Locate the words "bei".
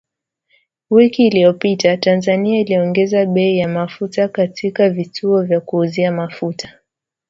3.25-3.57